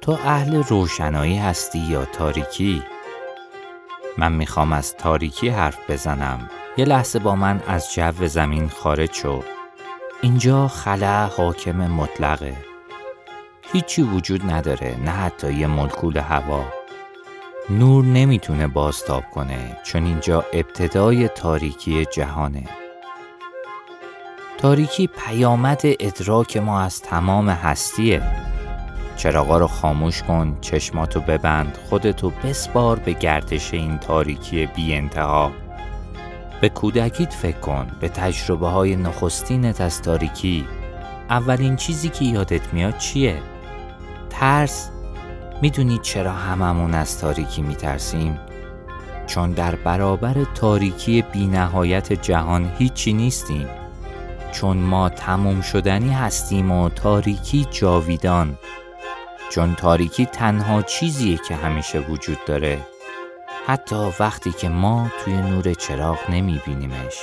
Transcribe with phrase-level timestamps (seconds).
[0.00, 2.82] تو اهل روشنایی هستی یا تاریکی؟
[4.18, 9.42] من می‌خوام از تاریکی حرف بزنم یه لحظه با من از جو زمین خارج شو
[10.24, 12.56] اینجا خلا حاکم مطلقه.
[13.72, 16.64] هیچی وجود نداره نه حتی یه ملکول هوا.
[17.70, 22.64] نور نمی‌تونه بازتاب کنه چون اینجا ابتدای تاریکی جهانه.
[24.58, 28.22] تاریکی پیامد ادراک ما از تمام هستیه.
[29.16, 35.52] چراغا رو خاموش کن چشماتو ببند خودتو بسپار به گردش این تاریکی بی انتها
[36.62, 40.66] به کودکیت فکر کن به تجربه های نخستینت از تاریکی.
[41.30, 43.42] اولین چیزی که یادت میاد چیه؟
[44.30, 44.90] ترس.
[45.62, 48.38] می‌دونی چرا هممون از تاریکی میترسیم؟
[49.26, 53.68] چون در برابر تاریکی بی نهایت جهان هیچی نیستیم.
[54.52, 58.58] چون ما تموم شدنی هستیم و تاریکی جاویدان.
[59.50, 62.78] چون تاریکی تنها چیزیه که همیشه وجود داره.
[63.66, 67.18] حتی وقتی که ما توی نور چراغ نمی بینیمش.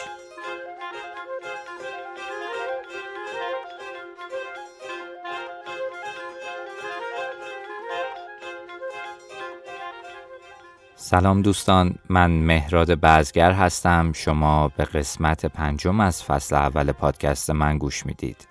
[10.96, 17.78] سلام دوستان من مهراد بازگر هستم شما به قسمت پنجم از فصل اول پادکست من
[17.78, 18.48] گوش می‌دید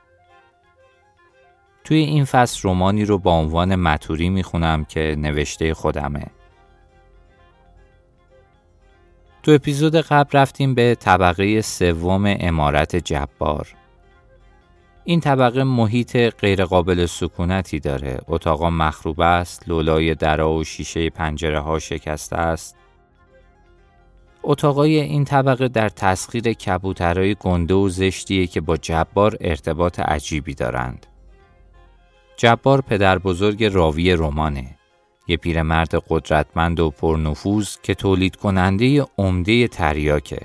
[1.85, 6.27] توی این فصل رومانی رو با عنوان متوری می‌خونم که نوشته خودمه.
[9.49, 13.69] تو اپیزود قبل رفتیم به طبقه سوم امارت جبار.
[15.05, 18.19] این طبقه محیط غیرقابل سکونتی داره.
[18.27, 22.77] اتاقا مخروبه است، لولای درا و شیشه پنجره ها شکسته است.
[24.43, 31.07] اتاقای این طبقه در تسخیر کبوترهای گنده و زشتیه که با جبار ارتباط عجیبی دارند.
[32.37, 34.78] جبار پدر بزرگ راوی رمانه.
[35.29, 40.41] یه پیرمرد قدرتمند و پرنفوذ که تولید کننده عمده تریاکه.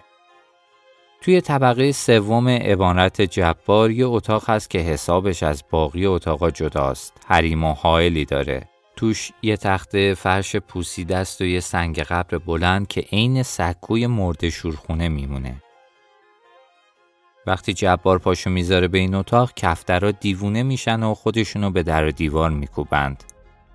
[1.21, 7.13] توی طبقه سوم عبارت جبار یه اتاق هست که حسابش از باقی اتاقا جداست.
[7.27, 8.69] حریم و حائلی داره.
[8.95, 14.49] توش یه تخته فرش پوسیده است و یه سنگ قبر بلند که عین سکوی مرد
[14.49, 15.63] شورخونه میمونه.
[17.47, 22.11] وقتی جبار پاشو می‌ذاره به این اتاق کفترا دیوونه میشن و خودشونو به در و
[22.11, 23.23] دیوار میکوبند.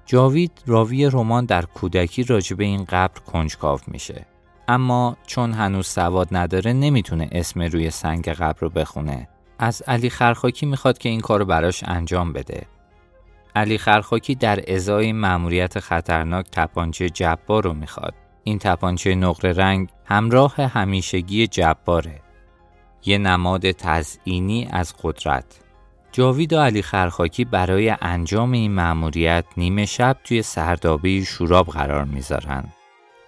[0.08, 4.26] جاوید راوی رمان در کودکی راجب این قبر کنجکاو میشه.
[4.68, 9.28] اما چون هنوز سواد نداره نمی‌تونه اسم روی سنگ قبر رو بخونه.
[9.58, 12.66] از علی خرخاکی می‌خواد که این کارو براش انجام بده.
[13.56, 18.14] علی خرخاکی در ازای مأموریت خطرناک تپانچه جبار رو می‌خواد.
[18.44, 22.20] این تپانچه نقره رنگ همراه همیشگی جباره.
[23.04, 25.44] یه نماد تزئینی از قدرت
[26.12, 32.64] جاوید و علی خرخاکی برای انجام این مأموریت نیمه شب توی سردابه شوراب قرار می‌ذارن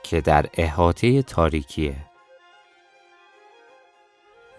[0.02, 1.96] که در احاطه تاریکیه.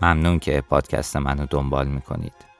[0.01, 2.50] ممنون که پادکست منو دنبال می‌کنید.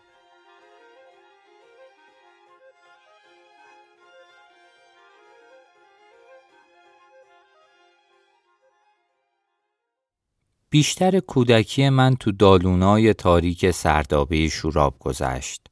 [10.73, 15.67] بیشتر کودکی من تو دالونای تاریک سردابه شوراب گذشت.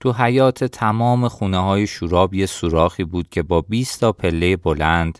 [0.00, 5.18] تو حیات تمام خونه های شوراب یه سوراخی بود که با 20 تا پله بلند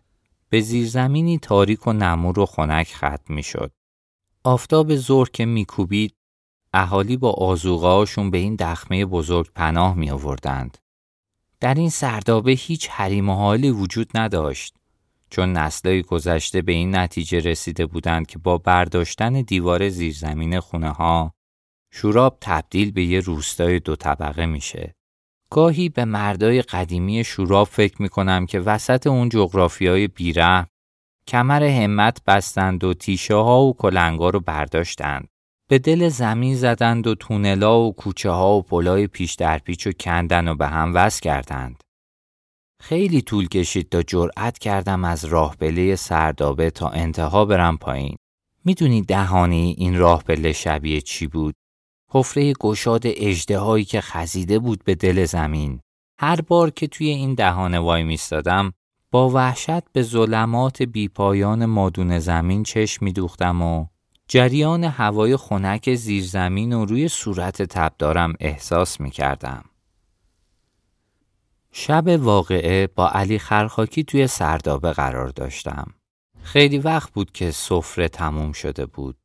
[0.48, 3.72] به زیرزمینی تاریک و نمور و خنک ختم می شد.
[4.44, 6.14] آفتاب ظهر که میکوبید
[6.72, 10.78] اهالی با آزوغهاشون به این دخمه بزرگ پناه می آوردند.
[11.60, 14.74] در این سردابه هیچ حریم حالی وجود نداشت.
[15.34, 21.34] چون نسلهای گذشته به این نتیجه رسیده بودند که با برداشتن دیوار زیرزمین خونه ها
[21.92, 24.94] شوراب تبدیل به یه روستای دو طبقه میشه.
[25.50, 30.66] گاهی به مردای قدیمی شوراب فکر می‌کنم که وسط اون جغرافی های بیره
[31.26, 35.28] کمر همت بستند و تیشه ها و کلنگا رو برداشتند.
[35.68, 39.92] به دل زمین زدند و تونلا و کوچه ها و پلای پیش در پیچ و
[39.92, 41.84] کندن و به هم وصل کردند.
[42.88, 48.16] خیلی طول کشید تا جرأت کردم از راه بله سردابه تا انتها برم پایین.
[48.64, 51.54] می‌دونی دهانی این راه بله شبیه چی بود؟
[52.10, 55.80] حفره گشاد اجده که خزیده بود به دل زمین.
[56.18, 58.72] هر بار که توی این دهانه وای میستادم
[59.10, 63.86] با وحشت به ظلمات بیپایان مادون زمین چشم میدوختم و
[64.28, 69.64] جریان هوای خنک زیرزمین و روی صورت تبدارم احساس می کردم.
[71.76, 75.94] شب واقعه با علی خرخاکی توی سردابه قرار داشتم.
[76.42, 79.16] خیلی وقت بود که سفره تموم شده بود.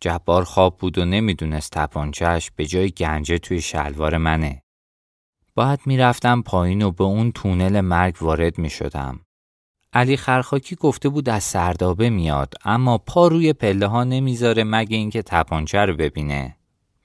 [0.00, 4.62] جبار خواب بود و نمی‌دونست تپانچهش به جای گنجه توی شلوار منه.
[5.54, 9.20] باید می‌رفتم پایین و به اون تونل مرگ وارد می شدم.
[9.92, 15.22] علی خرخاکی گفته بود از سردابه میاد اما پا روی پله ها نمی‌ذاره مگه اینکه
[15.22, 16.56] تپانچه رو ببینه.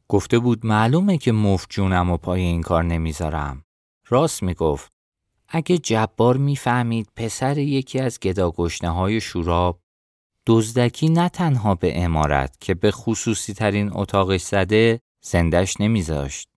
[0.07, 3.63] گفته بود معلومه که مفت جونم و پای این کار نمی‌ذارم.
[4.09, 4.91] راست می‌گفت.
[5.47, 9.79] اگه جبار می‌فهمید پسر یکی از گداگشنه های شوراب
[10.47, 16.49] دزدکی نه تنها به امارت که به خصوصی ترین اتاقش زده زندش نمیذاشت.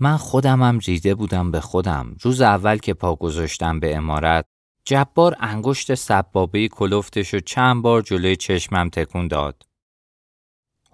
[0.00, 2.16] من خودمم ریده بودم به خودم.
[2.22, 4.44] روز اول که پا گذاشتم به امارت
[4.84, 9.62] جبار انگشت سبابه کلفتش و چند بار جلوی چشمم تکون داد.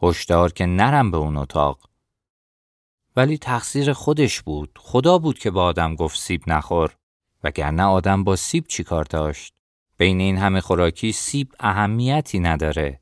[0.03, 1.79] هشدار که نرم به اون اتاق.
[3.17, 4.79] ولی تقصیر خودش بود.
[4.81, 6.97] خدا بود که با آدم گفت سیب نخور.
[7.45, 9.55] وگرنه آدم با سیب چی کار داشت؟
[9.99, 13.01] بین این همه خوراکی سیب اهمیتی نداره.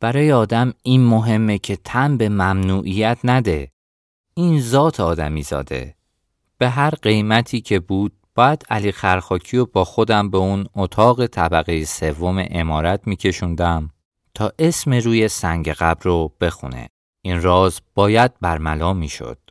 [0.00, 3.70] برای آدم این مهمه که تن به ممنوعیت نده.
[4.34, 5.94] این ذات آدمی زاده.
[6.58, 11.84] به هر قیمتی که بود باید علی خرخاکی و با خودم به اون اتاق طبقه
[11.84, 13.90] سوم امارت میکشوندم
[14.34, 16.88] تا اسم روی سنگ قبر رو بخونه.
[17.22, 19.49] این راز باید برملا می‌شد.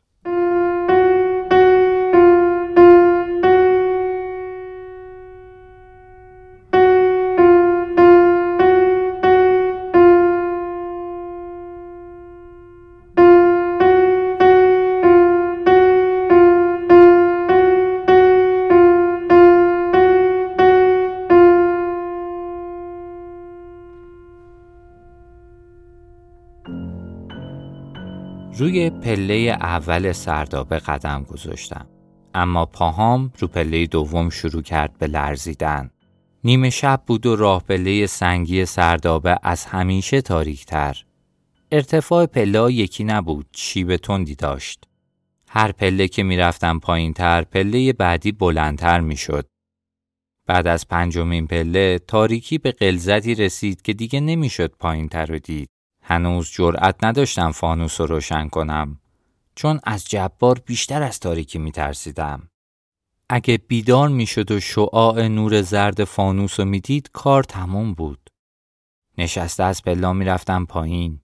[28.60, 31.86] روی پله اول سردابه قدم گذاشتم.
[32.34, 35.90] اما پاهام رو پله دوم شروع کرد به لرزیدن.
[36.44, 41.04] نیمه شب بود و راه پله سنگی سردابه از همیشه تاریکتر.
[41.72, 44.84] ارتفاع پله یکی نبود، شیب تندی داشت.
[45.48, 49.46] هر پله که می‌رفتم پایین تر پله بعدی بلندتر می‌شد.
[50.46, 55.68] بعد از پنجمین پله تاریکی به قلزتی رسید که دیگه نمی‌شد پایین تر رو دید.
[56.10, 59.00] هنوز جرأت نداشتم فانوس رو روشن کنم
[59.54, 62.48] چون از جبار بیشتر از تاریکی می ترسیدم.
[63.28, 68.30] اگه بیدار می شد و شعاع نور زرد فانوس رو می دید کار تموم بود.
[69.18, 71.20] نشسته از پلا می رفتم پایین.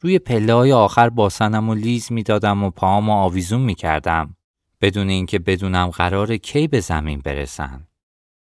[0.00, 4.36] روی پله های آخر باسنم و لیز می دادم و پاهامو آویزون می کردم.
[4.80, 7.88] بدون اینکه بدونم قرار کی به زمین برسن.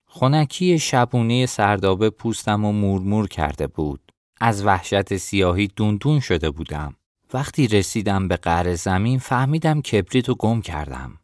[0.04, 4.01] خونکی شبونه سردابه پوستم و مورمور کرده بود.
[4.44, 6.94] از وحشت سیاهی دوندون شده بودم.
[7.34, 11.18] وقتی رسیدم به قعر زمین فهمیدم کبریتو گم کردم.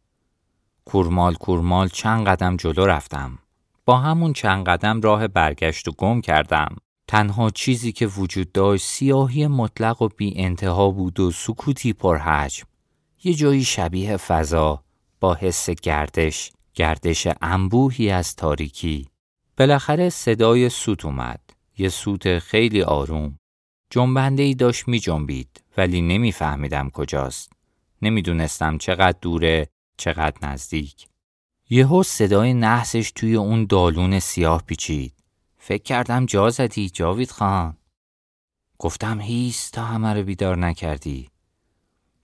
[0.85, 3.39] کورمال کورمال چند قدم جلو رفتم.
[3.85, 6.75] با همون چند قدم راه برگشت و گم کردم.
[7.07, 12.65] تنها چیزی که وجود داشت سیاهی مطلق و بی انتها بود و سکوتی پرحجم.
[13.23, 14.83] یه جایی شبیه فضا
[15.19, 19.07] با حس گردش، گردش انبوهی از تاریکی.
[19.57, 21.48] بالاخره صدای سوت اومد.
[21.79, 23.39] یه سوت خیلی آروم
[23.89, 27.51] جنبنده ای داشت می جنبید ولی نمیفهمیدم کجاست.
[28.01, 29.67] نمی‌دونستم چقدر دوره
[29.97, 31.07] چقدر نزدیک.
[31.69, 35.13] یهو صدای نحسش توی اون دالون سیاه پیچید.
[35.57, 37.77] فکر کردم جا زدی جاوید خان.
[38.79, 41.29] گفتم هیست تا همه رو بیدار نکردی.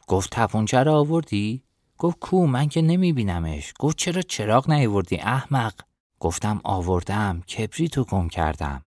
[0.08, 1.64] گفت تپونچه رو آوردی؟
[1.98, 3.74] گفت کو من که نمی بینمش.
[3.80, 5.74] گفت چرا چراغ نیاوردی احمق؟
[6.20, 8.82] گفتم آوردم کبریتو گم کردم.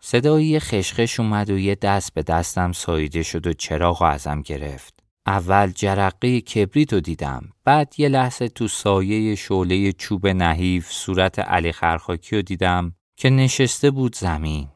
[0.00, 4.94] صدایی خشخش اومد و یه دست به دستم ساییده شد و چراغ ازم گرفت.
[5.26, 7.48] اول جرقه کبریت رو دیدم.
[7.64, 13.90] بعد یه لحظه تو سایه شعله چوب نحیف صورت علی خرخاکی رو دیدم که نشسته
[13.90, 14.68] بود زمین.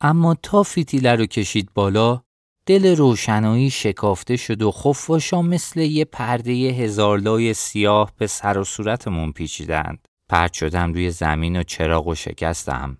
[0.00, 2.22] اما تا فیتیله رو کشید بالا
[2.66, 9.32] دل روشنایی شکافته شد و خفاشا مثل یه پرده هزارلای سیاه به سر و صورتمون
[9.32, 10.08] پیچیدند.
[10.28, 12.98] پرد شدم روی زمین و چراغ و شکستم.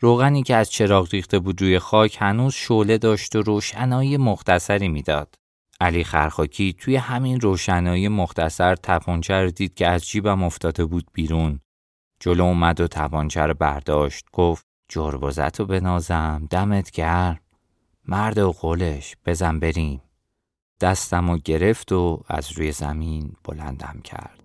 [0.00, 5.34] روغنی که از چراغ ریخته بود روی خاک هنوز شعله داشت و روشنایی مختصری می‌داد.
[5.80, 11.60] علی خرخاکی توی همین روشنایی مختصر تپانچه رو دید که از جیبم افتاده بود بیرون.
[12.20, 14.26] جلو اومد و تپانچه رو برداشت.
[14.32, 17.40] گفت جربزت رو بنازم دمت گرم.
[18.08, 20.02] مرد و قولش بزن بریم.
[20.80, 24.42] دستم و گرفت و از روی زمین بلندم کرد.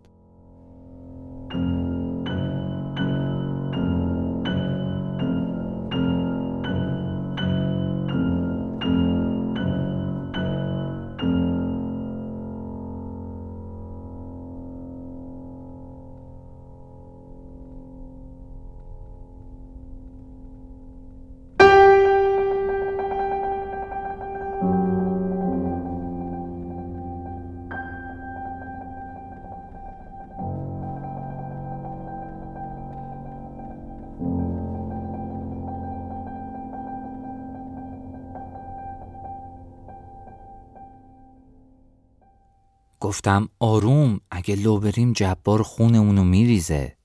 [43.04, 46.98] گفتم آروم اگه لو بریم جبار خونمونو میریزه.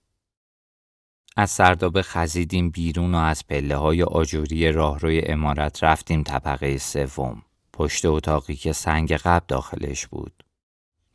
[1.36, 7.42] از سردابه خزیدیم بیرون و از پله های آجوری راهروی امارت رفتیم طبقه سوم.
[7.72, 10.44] پشت اتاقی که سنگ قبل داخلش بود.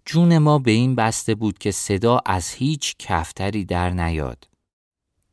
[0.06, 4.48] جون ما به این بسته بود که صدا از هیچ کفتری در نیاد.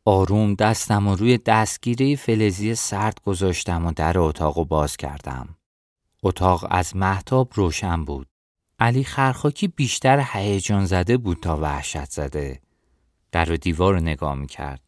[0.05, 5.57] آروم دستم و روی دستگیره فلزی سرد گذاشتم و در اتاق و باز کردم.
[6.23, 8.30] اتاق از محتاب روشن بود.
[8.81, 12.61] علی خرخاکی بیشتر هیجان زده بود تا وحشت زده.
[13.33, 14.81] در و دیوار رو نگاه می کرد.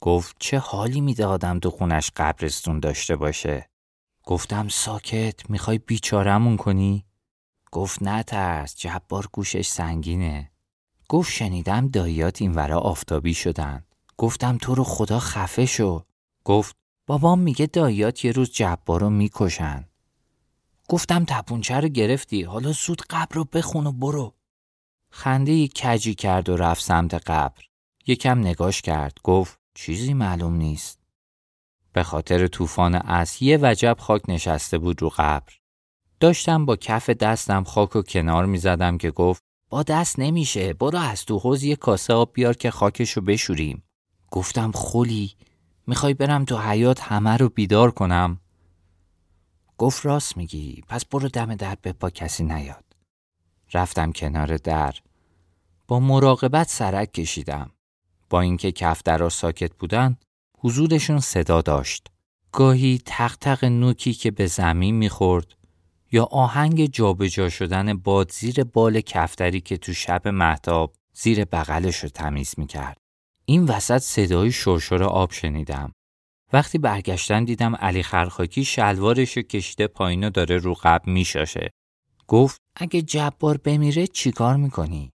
[0.00, 3.68] گفت چه حالی میده آدم تو خونش قبرستون داشته باشه.
[4.24, 7.04] گفتم ساکت می‌خوای بیچارمون کنی؟
[7.72, 10.50] گفت نترس جبار گوشش سنگینه.
[11.08, 13.84] گفت شنیدم داییات این ورا آفتابی شدن.
[14.16, 16.04] گفتم تو رو خدا خفه شو.
[16.44, 19.84] گفت بابام میگه داییات یه روز جبار رو می‌کشن.
[20.92, 24.34] گفتم تپونچه رو گرفتی حالا زود قبر رو بخون و برو.
[25.10, 27.62] خنده کجی کرد و رفت سمت قبر.
[28.06, 30.98] یکم نگاش کرد گفت چیزی معلوم نیست.
[31.92, 35.52] به خاطر طوفان از یه وجب خاک نشسته بود رو قبر.
[36.20, 40.98] داشتم با کف دستم خاک و کنار می زدم که گفت با دست نمیشه برو
[40.98, 43.82] از تو حوز یه کاسه آب بیار که خاکشو بشوریم.
[44.30, 45.32] گفتم خولی
[45.86, 48.41] می‌خوای برم تو حیات همه رو بیدار کنم؟
[49.82, 52.84] گفت راست میگی پس برو دم در به پا کسی نیاد.
[53.74, 54.94] رفتم کنار در.
[55.88, 57.70] با مراقبت سرک کشیدم.
[58.30, 60.16] با اینکه کف درا ساکت بودن
[60.58, 62.06] حضورشون صدا داشت.
[62.52, 65.54] گاهی تق تق نوکی که به زمین می‌خورد
[66.12, 72.08] یا آهنگ جابجا شدن باد زیر بال کفتری که تو شب محتاب زیر بغلش رو
[72.08, 72.98] تمیز می‌کرد.
[73.44, 75.92] این وسط صدای شرشر آب شنیدم.
[76.52, 81.70] وقتی برگشتن دیدم علی خرخاکی شلوارش کشیده پایین و داره رو قبل میشاشه.
[82.28, 85.10] گفت اگه جبار بمیره چیکار می‌کنی؟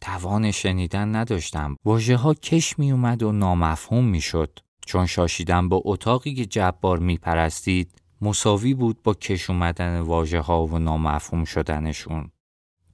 [0.00, 1.76] توان شنیدن نداشتم.
[1.84, 4.58] واژه ها کش می اومد و نامفهوم می شد.
[4.86, 10.66] چون شاشیدن با اتاقی که جبار می پرستید مساوی بود با کش اومدن واژه ها
[10.66, 12.30] و نامفهوم شدنشون.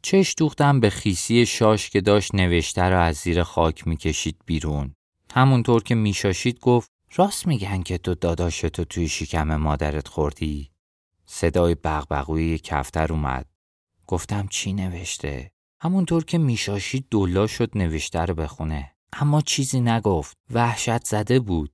[0.03, 4.95] چش دوختم به خیسی شاش که داشت نوشته را از زیر خاک می‌کشید بیرون.
[5.35, 10.71] همونطور که میشاشید گفت راست میگن که تو داداشتو توی شکم مادرت خوردی؟
[11.27, 13.47] صدای بغبغوی کفتر اومد.
[14.07, 18.93] گفتم چی نوشته؟ همونطور که میشاشید دولا شد نوشته رو بخونه.
[19.13, 20.37] اما چیزی نگفت.
[20.51, 21.73] وحشت زده بود.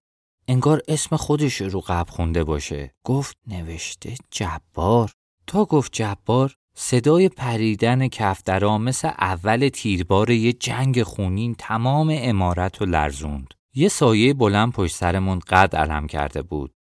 [0.48, 2.94] انگار اسم خودش رو قبل خونده باشه.
[3.04, 5.12] گفت نوشته جبار.
[5.46, 12.86] تا گفت جبار صدای پریدن کفترا مثل اول تیربار یه جنگ خونین تمام امارت رو
[12.86, 13.54] لرزوند.
[13.74, 16.74] یه سایه بلند پشت سرمون قد علم کرده بود.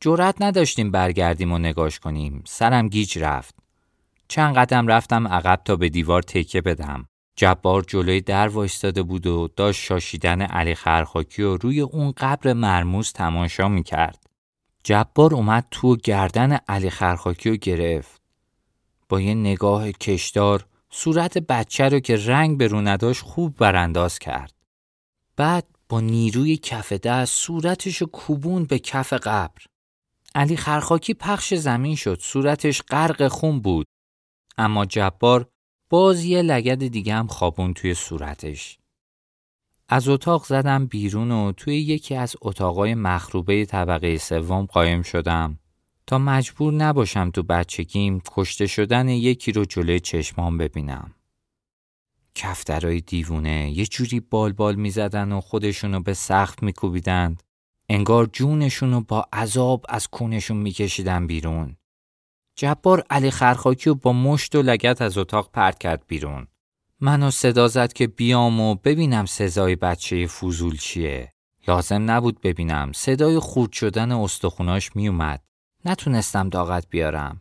[0.00, 2.42] جرأت نداشتیم برگردیم و نگاش کنیم.
[2.46, 3.54] سرم گیج رفت.
[4.28, 7.08] چند قدم رفتم عقب تا به دیوار تکه بدم.
[7.36, 13.12] جبار جلوی در وایستاده بود و داشت شاشیدن علی خرخاکی و روی اون قبر مرموز
[13.12, 14.26] تماشا می‌کرد.
[14.84, 18.20] جبار اومد تو گردن علی خرخاکی رو گرفت.
[19.08, 24.52] با یه نگاه کشدار صورت بچه رو که رنگ به رو نداشت خوب برانداز کرد.
[25.36, 25.66] بعد
[26.00, 29.62] نیروی کف دست صورتش رو کوبون به کف قبر.
[30.34, 33.86] علی خرخاکی پخش زمین شد صورتش غرق خون بود
[34.58, 35.48] اما جبار
[35.90, 38.78] باز یه لگد دیگه هم خوابون توی صورتش.
[39.88, 45.58] از اتاق زدم بیرون و توی یکی از اتاقای مخروبه طبقه سوم قایم شدم
[46.06, 51.14] تا مجبور نباشم تو بچگیم کشته شدن یکی رو جلوی چشمام ببینم.
[52.34, 57.42] کفترای دیوونه یه جوری بال بال می زدن و خودشونو به سخت می کوبیدند.
[57.88, 61.76] انگار جونشونو با عذاب از کونشون می کشیدن بیرون.
[62.56, 66.46] جبار علی خرخاکی و با مشت و لگت از اتاق پرت کرد بیرون.
[67.00, 71.32] منو صدا زد که بیام و ببینم سزای بچه فوزول چیه.
[71.68, 72.92] لازم نبود ببینم.
[72.94, 75.42] صدای خورد شدن استخوناش میومد.
[75.84, 77.40] نتونستم داغت بیارم.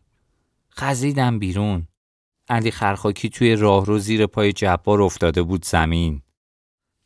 [0.78, 1.88] خزیدم بیرون.
[2.50, 6.22] علی خرخاکی توی راهرو زیر پای جبار افتاده بود زمین.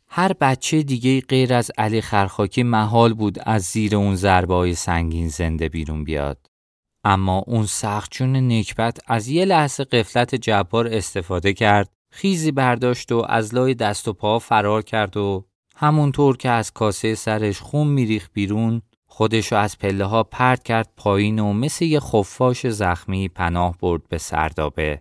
[0.08, 5.68] هر بچه دیگه غیر از علی خرخاکی محال بود از زیر اون ضربه سنگین زنده
[5.68, 6.46] بیرون بیاد.
[7.04, 13.54] اما اون سختجون نکبت از یه لحظه قفلت جبار استفاده کرد خیزی برداشت و از
[13.54, 15.44] لای دست و پا فرار کرد و
[15.76, 21.38] همونطور که از کاسه سرش خون میریخ بیرون خودشو از پله ها پرت کرد پایین
[21.38, 25.00] و مثل یه خفاش زخمی پناه برد به سردابه.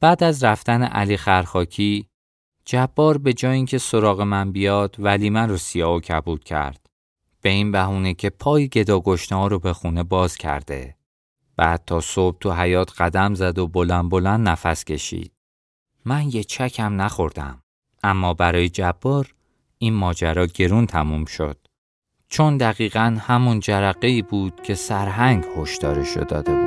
[0.00, 2.06] بعد از رفتن علی خرخاکی
[2.64, 6.86] جبار به جای اینکه سراغ من بیاد ولی من رو سیاه و کبود کرد.
[7.42, 10.96] به این بهونه که پای گدا ها رو به خونه باز کرده.
[11.56, 15.32] بعد تا صبح تو حیات قدم زد و بلند بلند نفس کشید.
[16.04, 17.62] من یه چکم نخوردم.
[18.02, 19.34] اما برای جبار
[19.78, 21.56] این ماجرا گرون تموم شد.
[22.28, 26.59] چون دقیقا همون جرقه ای بود که سرهنگ هشدارش داده بود.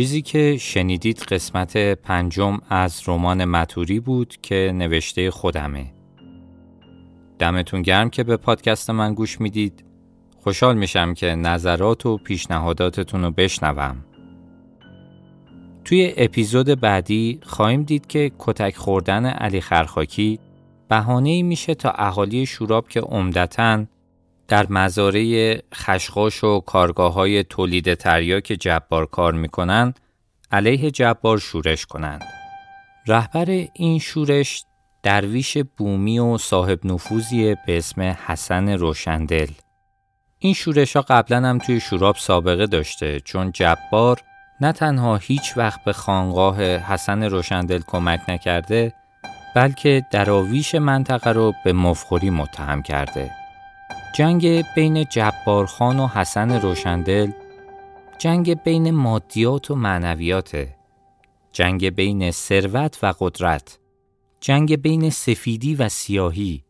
[0.00, 5.92] چیزی که شنیدید قسمت پنجم از رمان متوری بود که نوشته خودمه.
[7.38, 9.84] دمتون گرم که به پادکست من گوش می‌دید.
[10.38, 14.04] خوشحال میشم که نظرات و پیشنهاداتتون رو بشنوم.
[15.84, 20.38] توی اپیزود بعدی خواهیم دید که کتک خوردن علی خرخاکی
[20.88, 23.84] بهانه میشه تا اهالی شوراب که عمدتاً
[24.50, 29.94] در مزارع خشخاش و کارگاه های تولید تریاک جبار کار می‌کنن
[30.52, 32.22] علیه جبار شورش کنند.
[33.06, 34.64] رهبر این شورش
[35.02, 39.50] درویش بومی و صاحب نفوذی به اسم حسن روشندل.
[40.38, 44.20] این شورش ها قبلا هم توی شوراب سابقه داشته چون جبار
[44.60, 48.92] نه تنها هیچ وقت به خانقاه حسن روشندل کمک نکرده
[49.56, 53.39] بلکه دراویش منطقه رو به مفخوری متهم کرده.
[54.12, 57.30] جنگ بین جبارخان و حسن روشندل
[58.18, 60.66] جنگ بین مادیات و معنویات
[61.52, 63.78] جنگ بین ثروت و قدرت
[64.40, 66.64] جنگ بین سفیدی و سیاهی.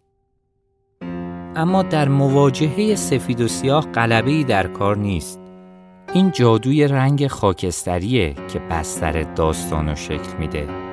[1.57, 5.41] اما در مواجهه سفید و سیاه قلبه در کار نیست.
[6.15, 10.90] این جادوی رنگ خاکستریه که بستر داستان و شکل میده.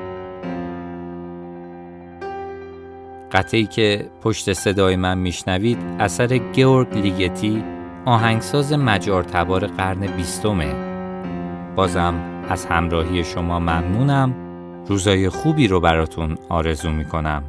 [3.32, 7.64] قطعی که پشت صدای من میشنوید اثر گیورگ لیگتی
[8.06, 10.76] آهنگساز مجار تبار قرن بیستمه.
[11.76, 12.14] بازم
[12.50, 14.36] از همراهی شما ممنونم.
[14.88, 17.44] روزای خوبی رو براتون آرزو می‌کنم.